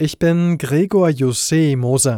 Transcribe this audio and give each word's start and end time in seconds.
Ich 0.00 0.20
bin 0.20 0.58
Gregor 0.58 1.08
Jussé 1.08 1.76
Moser. 1.76 2.17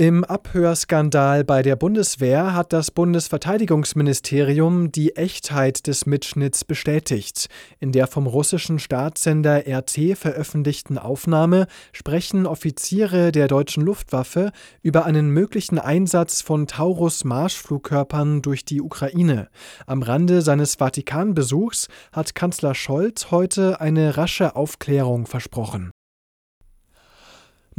Im 0.00 0.22
Abhörskandal 0.22 1.42
bei 1.42 1.62
der 1.62 1.74
Bundeswehr 1.74 2.54
hat 2.54 2.72
das 2.72 2.92
Bundesverteidigungsministerium 2.92 4.92
die 4.92 5.16
Echtheit 5.16 5.88
des 5.88 6.06
Mitschnitts 6.06 6.64
bestätigt. 6.64 7.48
In 7.80 7.90
der 7.90 8.06
vom 8.06 8.28
russischen 8.28 8.78
Staatssender 8.78 9.64
RT 9.66 10.16
veröffentlichten 10.16 10.98
Aufnahme 10.98 11.66
sprechen 11.92 12.46
Offiziere 12.46 13.32
der 13.32 13.48
deutschen 13.48 13.82
Luftwaffe 13.82 14.52
über 14.82 15.04
einen 15.04 15.30
möglichen 15.30 15.80
Einsatz 15.80 16.42
von 16.42 16.68
Taurus-Marschflugkörpern 16.68 18.40
durch 18.40 18.64
die 18.64 18.80
Ukraine. 18.80 19.48
Am 19.84 20.02
Rande 20.02 20.42
seines 20.42 20.76
Vatikanbesuchs 20.76 21.88
hat 22.12 22.36
Kanzler 22.36 22.76
Scholz 22.76 23.32
heute 23.32 23.80
eine 23.80 24.16
rasche 24.16 24.54
Aufklärung 24.54 25.26
versprochen. 25.26 25.90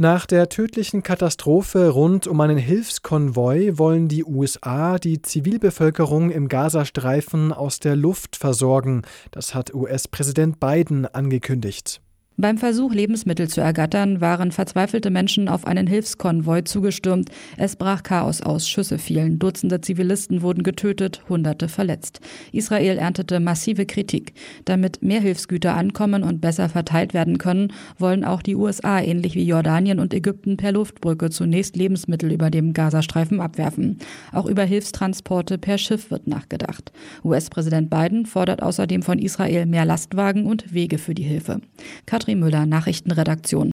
Nach 0.00 0.24
der 0.24 0.48
tödlichen 0.48 1.02
Katastrophe 1.02 1.90
rund 1.90 2.26
um 2.26 2.40
einen 2.40 2.56
Hilfskonvoi 2.56 3.72
wollen 3.76 4.08
die 4.08 4.24
USA 4.24 4.98
die 4.98 5.20
Zivilbevölkerung 5.20 6.30
im 6.30 6.48
Gazastreifen 6.48 7.52
aus 7.52 7.80
der 7.80 7.96
Luft 7.96 8.36
versorgen. 8.36 9.02
Das 9.30 9.54
hat 9.54 9.74
US-Präsident 9.74 10.58
Biden 10.58 11.04
angekündigt. 11.04 12.00
Beim 12.36 12.56
Versuch, 12.56 12.94
Lebensmittel 12.94 13.48
zu 13.48 13.60
ergattern, 13.60 14.22
waren 14.22 14.50
verzweifelte 14.50 15.10
Menschen 15.10 15.46
auf 15.46 15.66
einen 15.66 15.86
Hilfskonvoi 15.86 16.62
zugestürmt. 16.62 17.28
Es 17.58 17.76
brach 17.76 18.02
Chaos 18.02 18.40
aus, 18.40 18.66
Schüsse 18.66 18.96
fielen, 18.96 19.38
Dutzende 19.38 19.82
Zivilisten 19.82 20.40
wurden 20.40 20.62
getötet, 20.62 21.22
Hunderte 21.28 21.68
verletzt. 21.68 22.20
Israel 22.50 22.96
erntete 22.96 23.40
massive 23.40 23.84
Kritik. 23.84 24.32
Damit 24.64 25.02
mehr 25.02 25.20
Hilfsgüter 25.20 25.76
ankommen 25.76 26.22
und 26.22 26.40
besser 26.40 26.70
verteilt 26.70 27.12
werden 27.12 27.36
können, 27.36 27.74
wollen 27.98 28.24
auch 28.24 28.40
die 28.40 28.56
USA 28.56 29.02
ähnlich 29.02 29.34
wie 29.34 29.44
Jordanien 29.44 29.98
und 29.98 30.14
Ägypten 30.14 30.56
per 30.56 30.72
Luftbrücke 30.72 31.28
zunächst 31.28 31.76
Lebensmittel 31.76 32.32
über 32.32 32.48
dem 32.48 32.72
Gazastreifen 32.72 33.40
abwerfen. 33.42 33.98
Auch 34.32 34.46
über 34.46 34.62
Hilfstransporte 34.64 35.58
per 35.58 35.76
Schiff 35.76 36.10
wird 36.10 36.26
nachgedacht. 36.26 36.90
US-Präsident 37.22 37.90
Biden 37.90 38.24
fordert 38.24 38.62
außerdem 38.62 39.02
von 39.02 39.18
Israel 39.18 39.66
mehr 39.66 39.84
Lastwagen 39.84 40.46
und 40.46 40.72
Wege 40.72 40.96
für 40.96 41.12
die 41.12 41.22
Hilfe. 41.22 41.60
Katrin 42.30 42.40
Müller, 42.40 42.64
Nachrichtenredaktion. 42.64 43.72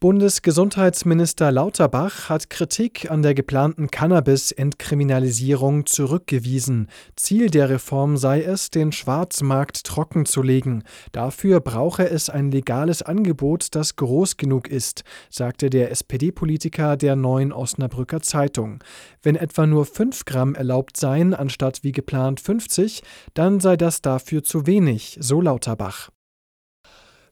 Bundesgesundheitsminister 0.00 1.52
Lauterbach 1.52 2.28
hat 2.28 2.50
Kritik 2.50 3.08
an 3.08 3.22
der 3.22 3.34
geplanten 3.34 3.88
Cannabis-Entkriminalisierung 3.88 5.86
zurückgewiesen. 5.86 6.88
Ziel 7.14 7.50
der 7.50 7.70
Reform 7.70 8.16
sei 8.16 8.42
es, 8.42 8.70
den 8.70 8.90
Schwarzmarkt 8.90 9.84
trockenzulegen. 9.84 10.82
Dafür 11.12 11.60
brauche 11.60 12.08
es 12.08 12.30
ein 12.30 12.50
legales 12.50 13.02
Angebot, 13.02 13.68
das 13.76 13.94
groß 13.94 14.36
genug 14.36 14.68
ist, 14.68 15.04
sagte 15.28 15.70
der 15.70 15.92
SPD-Politiker 15.92 16.96
der 16.96 17.14
Neuen 17.14 17.52
Osnabrücker 17.52 18.22
Zeitung. 18.22 18.82
Wenn 19.22 19.36
etwa 19.36 19.66
nur 19.66 19.84
5 19.84 20.24
Gramm 20.24 20.56
erlaubt 20.56 20.96
seien, 20.96 21.32
anstatt 21.32 21.84
wie 21.84 21.92
geplant 21.92 22.40
50, 22.40 23.02
dann 23.34 23.60
sei 23.60 23.76
das 23.76 24.02
dafür 24.02 24.42
zu 24.42 24.66
wenig, 24.66 25.16
so 25.20 25.40
Lauterbach. 25.40 26.10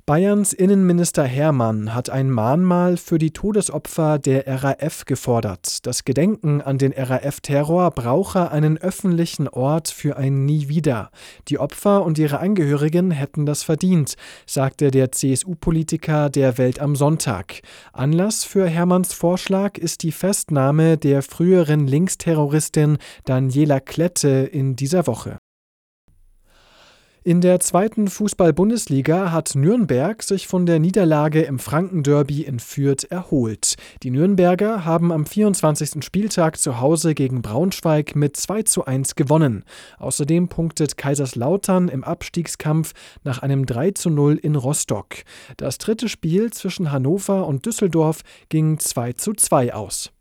Bayerns 0.08 0.54
Innenminister 0.54 1.24
Hermann 1.24 1.94
hat 1.94 2.08
ein 2.08 2.30
Mahnmal 2.30 2.96
für 2.96 3.18
die 3.18 3.32
Todesopfer 3.32 4.18
der 4.18 4.46
RAF 4.46 5.04
gefordert. 5.04 5.84
Das 5.84 6.06
Gedenken 6.06 6.62
an 6.62 6.78
den 6.78 6.94
RAF-Terror 6.94 7.90
brauche 7.90 8.50
einen 8.50 8.78
öffentlichen 8.78 9.48
Ort 9.48 9.88
für 9.88 10.16
ein 10.16 10.46
Nie 10.46 10.68
wieder. 10.68 11.10
Die 11.48 11.58
Opfer 11.58 12.06
und 12.06 12.16
ihre 12.16 12.38
Angehörigen 12.38 13.10
hätten 13.10 13.44
das 13.44 13.64
verdient, 13.64 14.14
sagte 14.46 14.90
der 14.90 15.12
CSU-Politiker 15.12 16.30
der 16.30 16.56
Welt 16.56 16.80
am 16.80 16.96
Sonntag. 16.96 17.60
Anlass 17.92 18.44
für 18.44 18.66
Hermanns 18.66 19.12
Vorschlag 19.12 19.76
ist 19.76 20.02
die 20.02 20.12
Festnahme 20.12 20.96
der 20.96 21.20
früheren 21.20 21.86
Linksterroristin 21.86 22.96
Daniela 23.26 23.78
Klette 23.80 24.48
in 24.50 24.74
dieser 24.74 25.06
Woche. 25.06 25.36
In 27.24 27.40
der 27.40 27.58
zweiten 27.58 28.06
Fußball-Bundesliga 28.06 29.32
hat 29.32 29.56
Nürnberg 29.56 30.22
sich 30.22 30.46
von 30.46 30.66
der 30.66 30.78
Niederlage 30.78 31.42
im 31.42 31.58
Frankenderby 31.58 32.42
in 32.42 32.60
Fürth 32.60 33.04
erholt. 33.10 33.74
Die 34.04 34.12
Nürnberger 34.12 34.84
haben 34.84 35.10
am 35.10 35.26
24. 35.26 36.04
Spieltag 36.04 36.58
zu 36.58 36.80
Hause 36.80 37.14
gegen 37.14 37.42
Braunschweig 37.42 38.14
mit 38.14 38.36
2 38.36 38.62
zu 38.62 38.84
1 38.84 39.16
gewonnen. 39.16 39.64
Außerdem 39.98 40.48
punktet 40.48 40.96
Kaiserslautern 40.96 41.88
im 41.88 42.04
Abstiegskampf 42.04 42.92
nach 43.24 43.40
einem 43.40 43.66
3 43.66 43.90
zu 43.90 44.10
0 44.10 44.36
in 44.36 44.54
Rostock. 44.54 45.16
Das 45.56 45.78
dritte 45.78 46.08
Spiel 46.08 46.52
zwischen 46.52 46.92
Hannover 46.92 47.48
und 47.48 47.66
Düsseldorf 47.66 48.22
ging 48.48 48.78
2 48.78 49.14
zu 49.14 49.34
2 49.34 49.74
aus. 49.74 50.12